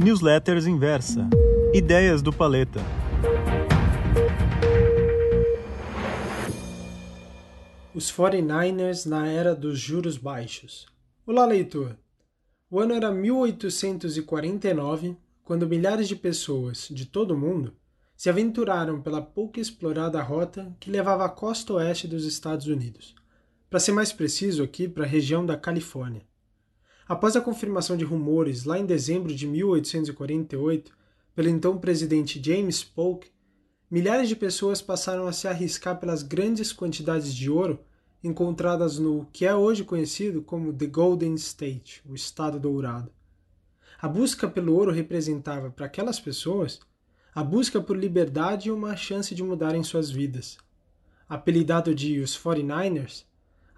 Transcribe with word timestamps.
Newsletters 0.00 0.64
Inversa. 0.64 1.28
Ideias 1.74 2.22
do 2.22 2.32
Paleta. 2.32 2.78
Os 7.92 8.12
49ers 8.12 9.06
na 9.06 9.26
era 9.26 9.56
dos 9.56 9.80
juros 9.80 10.16
baixos. 10.16 10.86
Olá, 11.26 11.44
leitor! 11.44 11.96
O 12.70 12.78
ano 12.78 12.94
era 12.94 13.10
1849, 13.10 15.16
quando 15.42 15.66
milhares 15.66 16.06
de 16.06 16.14
pessoas 16.14 16.86
de 16.88 17.04
todo 17.04 17.32
o 17.32 17.36
mundo 17.36 17.74
se 18.16 18.30
aventuraram 18.30 19.02
pela 19.02 19.20
pouco 19.20 19.58
explorada 19.58 20.22
rota 20.22 20.72
que 20.78 20.92
levava 20.92 21.24
à 21.24 21.28
costa 21.28 21.72
oeste 21.72 22.06
dos 22.06 22.24
Estados 22.24 22.68
Unidos. 22.68 23.16
Para 23.68 23.80
ser 23.80 23.90
mais 23.90 24.12
preciso, 24.12 24.62
aqui 24.62 24.88
para 24.88 25.02
a 25.02 25.08
região 25.08 25.44
da 25.44 25.56
Califórnia. 25.56 26.22
Após 27.08 27.34
a 27.34 27.40
confirmação 27.40 27.96
de 27.96 28.04
rumores 28.04 28.64
lá 28.64 28.78
em 28.78 28.84
dezembro 28.84 29.34
de 29.34 29.46
1848 29.46 30.92
pelo 31.34 31.48
então 31.48 31.78
presidente 31.78 32.38
James 32.44 32.84
Polk, 32.84 33.30
milhares 33.90 34.28
de 34.28 34.36
pessoas 34.36 34.82
passaram 34.82 35.26
a 35.26 35.32
se 35.32 35.48
arriscar 35.48 35.98
pelas 35.98 36.22
grandes 36.22 36.70
quantidades 36.70 37.34
de 37.34 37.50
ouro 37.50 37.80
encontradas 38.22 38.98
no 38.98 39.26
que 39.32 39.46
é 39.46 39.54
hoje 39.54 39.84
conhecido 39.84 40.42
como 40.42 40.70
The 40.70 40.86
Golden 40.86 41.34
State, 41.36 42.02
o 42.06 42.14
Estado 42.14 42.60
Dourado. 42.60 43.10
A 43.98 44.06
busca 44.06 44.46
pelo 44.46 44.74
ouro 44.74 44.92
representava 44.92 45.70
para 45.70 45.86
aquelas 45.86 46.20
pessoas 46.20 46.78
a 47.34 47.42
busca 47.42 47.80
por 47.80 47.96
liberdade 47.96 48.68
e 48.68 48.72
uma 48.72 48.94
chance 48.96 49.34
de 49.34 49.42
mudarem 49.42 49.82
suas 49.82 50.10
vidas. 50.10 50.58
Apelidado 51.26 51.94
de 51.94 52.20
os 52.20 52.36
49ers, 52.36 53.24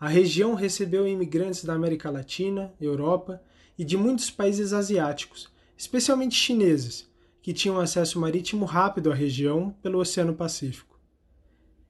a 0.00 0.08
região 0.08 0.54
recebeu 0.54 1.06
imigrantes 1.06 1.62
da 1.62 1.74
América 1.74 2.10
Latina, 2.10 2.72
Europa 2.80 3.42
e 3.78 3.84
de 3.84 3.98
muitos 3.98 4.30
países 4.30 4.72
asiáticos, 4.72 5.50
especialmente 5.76 6.34
chineses, 6.34 7.06
que 7.42 7.52
tinham 7.52 7.78
acesso 7.78 8.18
marítimo 8.18 8.64
rápido 8.64 9.12
à 9.12 9.14
região 9.14 9.76
pelo 9.82 9.98
Oceano 9.98 10.34
Pacífico. 10.34 10.98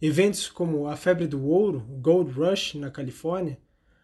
Eventos 0.00 0.48
como 0.48 0.86
a 0.86 0.94
febre 0.94 1.26
do 1.26 1.44
ouro, 1.46 1.80
Gold 2.00 2.30
Rush 2.30 2.74
na 2.74 2.92
Califórnia, 2.92 3.58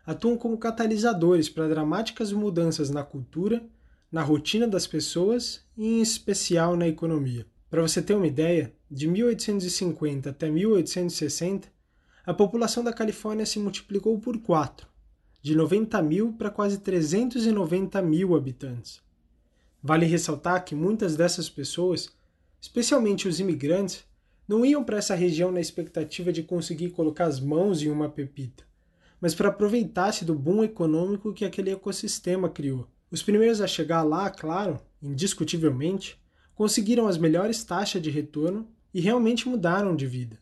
atuam 0.05 0.37
como 0.37 0.59
catalisadores 0.59 1.49
para 1.49 1.69
dramáticas 1.69 2.33
mudanças 2.33 2.91
na 2.91 3.05
cultura, 3.05 3.65
na 4.11 4.23
rotina 4.23 4.67
das 4.67 4.85
pessoas 4.85 5.65
e, 5.77 5.87
em 5.87 6.03
especial, 6.03 6.77
na 6.77 6.89
economia. 6.89 7.47
Para 7.71 7.83
você 7.83 8.03
ter 8.03 8.15
uma 8.15 8.27
ideia, 8.27 8.75
de 8.91 9.07
1850 9.07 10.31
até 10.31 10.51
1860, 10.51 11.69
a 12.25 12.33
população 12.33 12.85
da 12.85 12.93
Califórnia 12.93 13.45
se 13.45 13.59
multiplicou 13.59 14.17
por 14.19 14.39
4, 14.39 14.87
de 15.43 15.57
90 15.57 16.01
mil 16.03 16.33
para 16.35 16.51
quase 16.51 16.79
390 16.79 18.01
mil 18.01 18.37
habitantes. 18.37 19.03
Vale 19.83 20.07
ressaltar 20.07 20.65
que 20.65 20.73
muitas 20.73 21.17
dessas 21.17 21.51
pessoas, 21.51 22.11
especialmente 22.61 23.27
os 23.27 23.41
imigrantes, 23.41 24.05
não 24.47 24.65
iam 24.65 24.85
para 24.85 24.99
essa 24.99 25.17
região 25.17 25.51
na 25.51 25.61
expectativa 25.61 26.33
de 26.33 26.45
conseguir 26.45 26.91
colocar 26.91 27.25
as 27.25 27.41
mãos 27.41 27.83
em 27.83 27.91
uma 27.91 28.09
pepita, 28.09 28.63
mas 29.21 29.35
para 29.35 29.49
aproveitar-se 29.49 30.25
do 30.25 30.35
boom 30.35 30.63
econômico 30.63 31.33
que 31.33 31.45
aquele 31.45 31.71
ecossistema 31.71 32.49
criou. 32.49 32.87
Os 33.11 33.21
primeiros 33.21 33.61
a 33.61 33.67
chegar 33.67 34.03
lá, 34.03 34.31
claro, 34.31 34.81
indiscutivelmente, 35.03 36.17
conseguiram 36.55 37.09
as 37.09 37.19
melhores 37.19 37.65
taxas 37.65 38.01
de 38.01 38.11
retorno 38.11 38.69
e 38.95 39.01
realmente 39.01 39.49
mudaram 39.49 39.97
de 39.97 40.07
vida. 40.07 40.39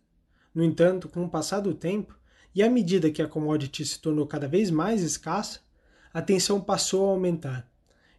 No 0.55 0.65
entanto, 0.65 1.09
com 1.09 1.25
o 1.25 1.29
passar 1.29 1.61
do 1.61 1.75
tempo, 1.75 2.19
e 2.55 2.63
à 2.63 2.69
medida 2.69 3.11
que 3.11 3.23
a 3.23 3.29
commodity 3.29 3.85
se 3.85 3.99
tornou 4.01 4.27
cada 4.27 4.49
vez 4.49 4.71
mais 4.71 5.03
escassa, 5.03 5.61
a 6.13 6.21
tensão 6.21 6.61
passou 6.61 7.07
a 7.07 7.13
aumentar, 7.13 7.71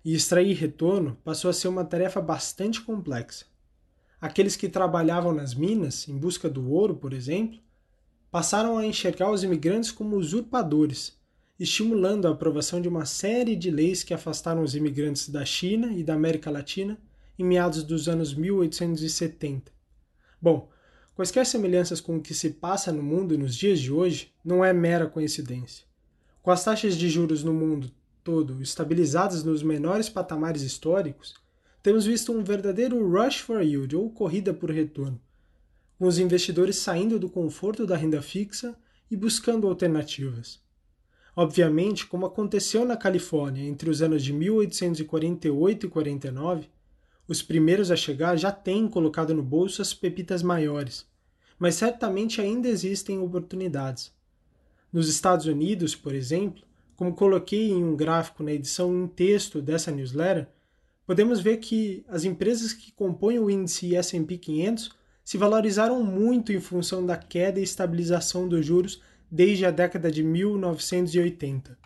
e 0.03 0.15
extrair 0.15 0.53
retorno 0.53 1.17
passou 1.23 1.49
a 1.49 1.53
ser 1.53 1.67
uma 1.67 1.83
tarefa 1.83 2.21
bastante 2.21 2.81
complexa. 2.81 3.45
Aqueles 4.19 4.55
que 4.55 4.69
trabalhavam 4.69 5.33
nas 5.33 5.53
minas, 5.53 6.07
em 6.07 6.17
busca 6.17 6.49
do 6.49 6.71
ouro, 6.71 6.95
por 6.95 7.11
exemplo, 7.11 7.59
passaram 8.29 8.77
a 8.77 8.85
enxergar 8.85 9.29
os 9.29 9.43
imigrantes 9.43 9.91
como 9.91 10.15
usurpadores, 10.15 11.19
estimulando 11.59 12.27
a 12.27 12.31
aprovação 12.31 12.81
de 12.81 12.87
uma 12.87 13.05
série 13.05 13.55
de 13.55 13.69
leis 13.69 14.03
que 14.03 14.13
afastaram 14.13 14.63
os 14.63 14.73
imigrantes 14.73 15.27
da 15.27 15.43
China 15.43 15.91
e 15.91 16.03
da 16.03 16.13
América 16.13 16.49
Latina 16.49 16.97
em 17.37 17.43
meados 17.43 17.83
dos 17.83 18.07
anos 18.07 18.33
1870. 18.33 19.71
Bom, 20.41 20.69
Quaisquer 21.15 21.45
semelhanças 21.45 21.99
com 21.99 22.15
o 22.15 22.21
que 22.21 22.33
se 22.33 22.51
passa 22.51 22.91
no 22.91 23.03
mundo 23.03 23.37
nos 23.37 23.55
dias 23.55 23.79
de 23.79 23.91
hoje 23.91 24.33
não 24.43 24.63
é 24.63 24.71
mera 24.71 25.07
coincidência. 25.07 25.85
Com 26.41 26.51
as 26.51 26.63
taxas 26.63 26.95
de 26.95 27.09
juros 27.09 27.43
no 27.43 27.53
mundo 27.53 27.91
todo 28.23 28.61
estabilizadas 28.61 29.43
nos 29.43 29.61
menores 29.61 30.07
patamares 30.07 30.61
históricos, 30.61 31.35
temos 31.83 32.05
visto 32.05 32.31
um 32.31 32.43
verdadeiro 32.43 33.09
rush 33.09 33.39
for 33.39 33.61
yield 33.61 33.95
ou 33.95 34.09
corrida 34.09 34.53
por 34.53 34.71
retorno, 34.71 35.19
com 35.97 36.05
os 36.05 36.17
investidores 36.17 36.77
saindo 36.77 37.19
do 37.19 37.29
conforto 37.29 37.85
da 37.85 37.97
renda 37.97 38.21
fixa 38.21 38.75
e 39.09 39.15
buscando 39.17 39.67
alternativas. 39.67 40.61
Obviamente, 41.35 42.05
como 42.05 42.25
aconteceu 42.25 42.85
na 42.85 42.95
Califórnia 42.95 43.63
entre 43.63 43.89
os 43.89 44.01
anos 44.01 44.23
de 44.23 44.31
1848 44.31 45.85
e 45.85 45.89
49, 45.89 46.69
os 47.31 47.41
primeiros 47.41 47.89
a 47.89 47.95
chegar 47.95 48.35
já 48.35 48.51
têm 48.51 48.89
colocado 48.89 49.33
no 49.33 49.41
bolso 49.41 49.81
as 49.81 49.93
pepitas 49.93 50.43
maiores, 50.43 51.07
mas 51.57 51.75
certamente 51.75 52.41
ainda 52.41 52.67
existem 52.67 53.19
oportunidades. 53.19 54.13
Nos 54.91 55.07
Estados 55.07 55.45
Unidos, 55.45 55.95
por 55.95 56.13
exemplo, 56.13 56.61
como 56.93 57.15
coloquei 57.15 57.71
em 57.71 57.85
um 57.85 57.95
gráfico 57.95 58.43
na 58.43 58.51
edição 58.51 58.93
em 58.93 59.07
texto 59.07 59.61
dessa 59.61 59.93
newsletter, 59.93 60.49
podemos 61.07 61.39
ver 61.39 61.59
que 61.59 62.03
as 62.09 62.25
empresas 62.25 62.73
que 62.73 62.91
compõem 62.91 63.39
o 63.39 63.49
índice 63.49 63.95
S&P 63.95 64.37
500 64.37 64.91
se 65.23 65.37
valorizaram 65.37 66.03
muito 66.03 66.51
em 66.51 66.59
função 66.59 67.05
da 67.05 67.15
queda 67.15 67.61
e 67.61 67.63
estabilização 67.63 68.45
dos 68.45 68.65
juros 68.65 69.01
desde 69.31 69.65
a 69.65 69.71
década 69.71 70.11
de 70.11 70.21
1980. 70.21 71.77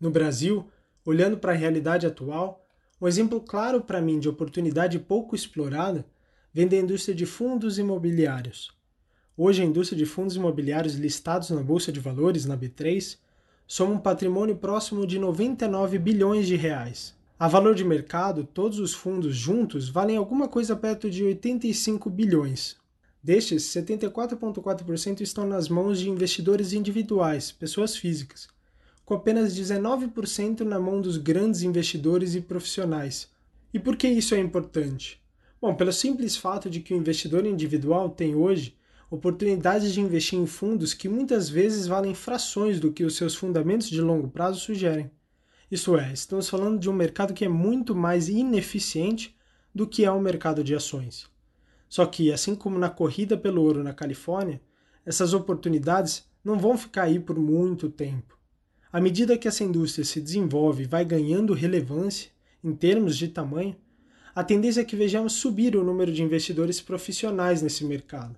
No 0.00 0.10
Brasil, 0.10 0.66
olhando 1.04 1.38
para 1.38 1.52
a 1.52 1.56
realidade 1.56 2.04
atual, 2.04 2.67
um 3.00 3.06
exemplo 3.06 3.40
claro 3.40 3.80
para 3.80 4.00
mim 4.00 4.18
de 4.18 4.28
oportunidade 4.28 4.98
pouco 4.98 5.36
explorada 5.36 6.04
vem 6.52 6.66
da 6.66 6.76
indústria 6.76 7.14
de 7.14 7.24
fundos 7.24 7.78
imobiliários. 7.78 8.76
Hoje, 9.36 9.62
a 9.62 9.64
indústria 9.64 9.96
de 9.96 10.04
fundos 10.04 10.34
imobiliários 10.34 10.96
listados 10.96 11.50
na 11.50 11.62
Bolsa 11.62 11.92
de 11.92 12.00
Valores, 12.00 12.44
na 12.44 12.56
B3, 12.56 13.16
soma 13.68 13.94
um 13.94 13.98
patrimônio 13.98 14.56
próximo 14.56 15.06
de 15.06 15.16
99 15.16 15.96
bilhões 15.98 16.48
de 16.48 16.56
reais. 16.56 17.14
A 17.38 17.46
valor 17.46 17.76
de 17.76 17.84
mercado, 17.84 18.42
todos 18.42 18.80
os 18.80 18.92
fundos 18.92 19.36
juntos 19.36 19.88
valem 19.88 20.16
alguma 20.16 20.48
coisa 20.48 20.74
perto 20.74 21.08
de 21.08 21.22
85 21.22 22.10
bilhões. 22.10 22.76
Destes, 23.22 23.62
74,4% 23.62 25.20
estão 25.20 25.46
nas 25.46 25.68
mãos 25.68 26.00
de 26.00 26.10
investidores 26.10 26.72
individuais, 26.72 27.52
pessoas 27.52 27.96
físicas, 27.96 28.48
com 29.08 29.14
apenas 29.14 29.58
19% 29.58 30.60
na 30.60 30.78
mão 30.78 31.00
dos 31.00 31.16
grandes 31.16 31.62
investidores 31.62 32.34
e 32.34 32.42
profissionais. 32.42 33.26
E 33.72 33.78
por 33.78 33.96
que 33.96 34.06
isso 34.06 34.34
é 34.34 34.38
importante? 34.38 35.18
Bom, 35.58 35.74
pelo 35.74 35.94
simples 35.94 36.36
fato 36.36 36.68
de 36.68 36.80
que 36.80 36.92
o 36.92 36.96
investidor 36.98 37.46
individual 37.46 38.10
tem 38.10 38.34
hoje 38.34 38.76
oportunidades 39.10 39.94
de 39.94 40.02
investir 40.02 40.38
em 40.38 40.44
fundos 40.44 40.92
que 40.92 41.08
muitas 41.08 41.48
vezes 41.48 41.86
valem 41.86 42.14
frações 42.14 42.78
do 42.78 42.92
que 42.92 43.02
os 43.02 43.16
seus 43.16 43.34
fundamentos 43.34 43.88
de 43.88 43.98
longo 43.98 44.28
prazo 44.28 44.60
sugerem. 44.60 45.10
Isso 45.70 45.96
é, 45.96 46.12
estamos 46.12 46.46
falando 46.46 46.78
de 46.78 46.90
um 46.90 46.92
mercado 46.92 47.32
que 47.32 47.46
é 47.46 47.48
muito 47.48 47.96
mais 47.96 48.28
ineficiente 48.28 49.34
do 49.74 49.86
que 49.86 50.04
é 50.04 50.10
o 50.10 50.20
mercado 50.20 50.62
de 50.62 50.74
ações. 50.74 51.26
Só 51.88 52.04
que, 52.04 52.30
assim 52.30 52.54
como 52.54 52.78
na 52.78 52.90
corrida 52.90 53.38
pelo 53.38 53.62
ouro 53.62 53.82
na 53.82 53.94
Califórnia, 53.94 54.60
essas 55.06 55.32
oportunidades 55.32 56.28
não 56.44 56.58
vão 56.58 56.76
ficar 56.76 57.04
aí 57.04 57.18
por 57.18 57.38
muito 57.38 57.88
tempo. 57.88 58.37
À 58.90 59.00
medida 59.00 59.36
que 59.36 59.46
essa 59.46 59.64
indústria 59.64 60.04
se 60.04 60.20
desenvolve 60.20 60.84
e 60.84 60.86
vai 60.86 61.04
ganhando 61.04 61.52
relevância 61.52 62.30
em 62.64 62.74
termos 62.74 63.18
de 63.18 63.28
tamanho, 63.28 63.76
a 64.34 64.42
tendência 64.42 64.80
é 64.80 64.84
que 64.84 64.96
vejamos 64.96 65.34
subir 65.34 65.76
o 65.76 65.84
número 65.84 66.12
de 66.12 66.22
investidores 66.22 66.80
profissionais 66.80 67.60
nesse 67.60 67.84
mercado. 67.84 68.36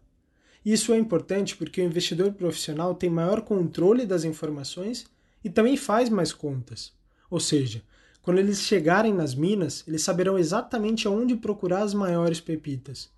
Isso 0.64 0.92
é 0.92 0.98
importante 0.98 1.56
porque 1.56 1.80
o 1.80 1.84
investidor 1.84 2.32
profissional 2.32 2.94
tem 2.94 3.08
maior 3.08 3.42
controle 3.42 4.04
das 4.04 4.24
informações 4.24 5.06
e 5.44 5.48
também 5.48 5.76
faz 5.76 6.08
mais 6.08 6.32
contas. 6.32 6.92
Ou 7.30 7.38
seja, 7.38 7.82
quando 8.20 8.38
eles 8.38 8.60
chegarem 8.60 9.14
nas 9.14 9.34
minas, 9.34 9.84
eles 9.86 10.02
saberão 10.02 10.38
exatamente 10.38 11.06
aonde 11.06 11.36
procurar 11.36 11.82
as 11.82 11.94
maiores 11.94 12.40
pepitas, 12.40 13.08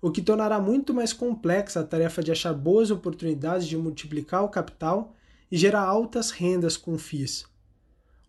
o 0.00 0.10
que 0.10 0.22
tornará 0.22 0.60
muito 0.60 0.94
mais 0.94 1.12
complexa 1.12 1.80
a 1.80 1.84
tarefa 1.84 2.22
de 2.22 2.30
achar 2.30 2.54
boas 2.54 2.90
oportunidades 2.90 3.66
de 3.66 3.76
multiplicar 3.76 4.44
o 4.44 4.48
capital 4.48 5.14
e 5.50 5.56
gerar 5.56 5.82
altas 5.82 6.30
rendas 6.30 6.76
com 6.76 6.98
FIIs. 6.98 7.44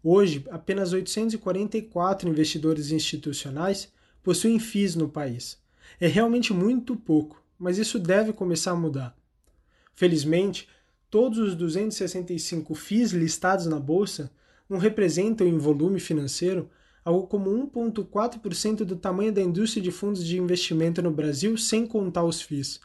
Hoje, 0.04 0.46
apenas 0.52 0.94
844 0.94 2.30
investidores 2.30 2.92
institucionais 2.92 3.92
possuem 4.24 4.60
FIIs 4.60 4.96
no 4.96 5.10
país. 5.10 5.58
É 6.00 6.08
realmente 6.08 6.54
muito 6.54 6.96
pouco, 6.96 7.44
mas 7.58 7.78
isso 7.78 7.98
deve 7.98 8.32
começar 8.34 8.72
a 8.72 8.76
mudar. 8.76 9.18
Felizmente, 9.94 10.68
todos 11.10 11.40
os 11.40 11.56
265 11.56 12.76
FIIs 12.76 13.12
listados 13.12 13.66
na 13.66 13.80
bolsa 13.80 14.32
não 14.70 14.78
representam 14.78 15.48
em 15.48 15.58
volume 15.58 16.00
financeiro 16.00 16.70
algo 17.04 17.26
como 17.26 17.50
1,4% 17.50 18.84
do 18.84 18.98
tamanho 18.98 19.32
da 19.32 19.42
indústria 19.42 19.82
de 19.82 19.92
fundos 19.92 20.26
de 20.26 20.38
investimento 20.38 21.02
no 21.02 21.10
Brasil, 21.10 21.58
sem 21.58 21.88
contar 21.88 22.26
os 22.26 22.42
FIIs, 22.42 22.82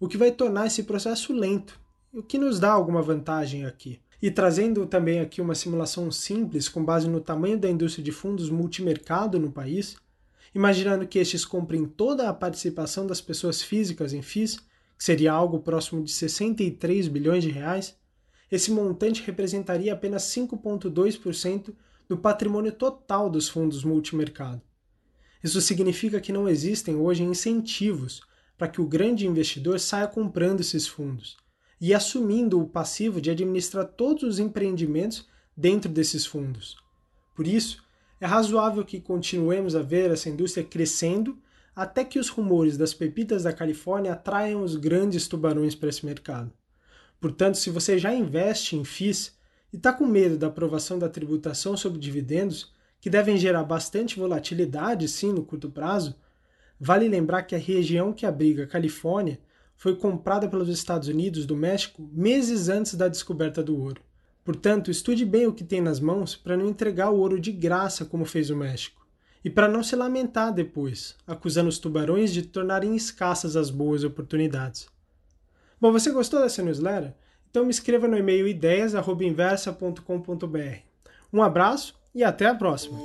o 0.00 0.08
que 0.08 0.16
vai 0.16 0.32
tornar 0.32 0.66
esse 0.66 0.82
processo 0.82 1.32
lento, 1.32 1.80
o 2.12 2.24
que 2.24 2.38
nos 2.38 2.58
dá 2.58 2.72
alguma 2.72 3.00
vantagem 3.00 3.64
aqui. 3.64 4.00
E 4.20 4.30
trazendo 4.30 4.84
também 4.84 5.20
aqui 5.20 5.40
uma 5.40 5.54
simulação 5.54 6.10
simples 6.10 6.68
com 6.68 6.84
base 6.84 7.08
no 7.08 7.20
tamanho 7.20 7.56
da 7.56 7.70
indústria 7.70 8.04
de 8.04 8.10
fundos 8.10 8.50
multimercado 8.50 9.38
no 9.38 9.50
país, 9.50 9.96
imaginando 10.52 11.06
que 11.06 11.20
estes 11.20 11.44
comprem 11.44 11.86
toda 11.86 12.28
a 12.28 12.34
participação 12.34 13.06
das 13.06 13.20
pessoas 13.20 13.62
físicas 13.62 14.12
em 14.12 14.22
FIIs, 14.22 14.56
que 14.56 15.04
seria 15.04 15.32
algo 15.32 15.60
próximo 15.60 16.02
de 16.02 16.10
63 16.10 17.06
bilhões 17.06 17.44
de 17.44 17.50
reais, 17.50 17.96
esse 18.50 18.72
montante 18.72 19.22
representaria 19.22 19.92
apenas 19.92 20.24
5,2% 20.24 21.72
do 22.08 22.18
patrimônio 22.18 22.72
total 22.72 23.30
dos 23.30 23.48
fundos 23.48 23.84
multimercado. 23.84 24.60
Isso 25.42 25.60
significa 25.60 26.20
que 26.20 26.32
não 26.32 26.48
existem 26.48 26.96
hoje 26.96 27.22
incentivos 27.22 28.20
para 28.58 28.68
que 28.68 28.80
o 28.80 28.86
grande 28.86 29.26
investidor 29.26 29.78
saia 29.78 30.08
comprando 30.08 30.60
esses 30.60 30.88
fundos 30.88 31.38
e 31.80 31.94
assumindo 31.94 32.60
o 32.60 32.68
passivo 32.68 33.20
de 33.20 33.30
administrar 33.30 33.86
todos 33.86 34.22
os 34.22 34.38
empreendimentos 34.38 35.26
dentro 35.56 35.90
desses 35.90 36.26
fundos. 36.26 36.76
Por 37.34 37.46
isso, 37.46 37.82
é 38.20 38.26
razoável 38.26 38.84
que 38.84 39.00
continuemos 39.00 39.74
a 39.74 39.82
ver 39.82 40.10
essa 40.10 40.28
indústria 40.28 40.62
crescendo 40.62 41.38
até 41.74 42.04
que 42.04 42.18
os 42.18 42.28
rumores 42.28 42.76
das 42.76 42.92
pepitas 42.92 43.44
da 43.44 43.52
Califórnia 43.52 44.12
atraiam 44.12 44.62
os 44.62 44.76
grandes 44.76 45.26
tubarões 45.26 45.74
para 45.74 45.88
esse 45.88 46.04
mercado. 46.04 46.52
Portanto, 47.18 47.56
se 47.56 47.70
você 47.70 47.98
já 47.98 48.14
investe 48.14 48.76
em 48.76 48.84
FIIs 48.84 49.38
e 49.72 49.76
está 49.76 49.92
com 49.92 50.04
medo 50.04 50.36
da 50.36 50.48
aprovação 50.48 50.98
da 50.98 51.08
tributação 51.08 51.76
sobre 51.76 51.98
dividendos, 51.98 52.74
que 53.00 53.08
devem 53.08 53.36
gerar 53.38 53.64
bastante 53.64 54.18
volatilidade 54.18 55.08
sim 55.08 55.32
no 55.32 55.44
curto 55.44 55.70
prazo, 55.70 56.14
vale 56.78 57.08
lembrar 57.08 57.44
que 57.44 57.54
a 57.54 57.58
região 57.58 58.12
que 58.12 58.26
abriga 58.26 58.64
a 58.64 58.66
Califórnia 58.66 59.38
foi 59.80 59.96
comprada 59.96 60.46
pelos 60.46 60.68
Estados 60.68 61.08
Unidos 61.08 61.44
do 61.46 61.56
México 61.56 62.06
meses 62.12 62.68
antes 62.68 62.94
da 62.94 63.08
descoberta 63.08 63.62
do 63.62 63.80
ouro. 63.80 64.02
Portanto, 64.44 64.90
estude 64.90 65.24
bem 65.24 65.46
o 65.46 65.54
que 65.54 65.64
tem 65.64 65.80
nas 65.80 65.98
mãos 65.98 66.36
para 66.36 66.54
não 66.54 66.68
entregar 66.68 67.08
o 67.08 67.16
ouro 67.16 67.40
de 67.40 67.50
graça 67.50 68.04
como 68.04 68.26
fez 68.26 68.50
o 68.50 68.56
México. 68.56 69.00
E 69.42 69.48
para 69.48 69.68
não 69.68 69.82
se 69.82 69.96
lamentar 69.96 70.52
depois, 70.52 71.16
acusando 71.26 71.70
os 71.70 71.78
tubarões 71.78 72.30
de 72.30 72.42
tornarem 72.42 72.94
escassas 72.94 73.56
as 73.56 73.70
boas 73.70 74.04
oportunidades. 74.04 74.86
Bom, 75.80 75.90
você 75.90 76.10
gostou 76.10 76.42
dessa 76.42 76.62
newsletter? 76.62 77.14
Então 77.48 77.64
me 77.64 77.70
escreva 77.70 78.06
no 78.06 78.18
e-mail 78.18 78.46
ideias.inversa.com.br. 78.46 80.78
Um 81.32 81.42
abraço 81.42 81.98
e 82.14 82.22
até 82.22 82.44
a 82.44 82.54
próxima! 82.54 82.98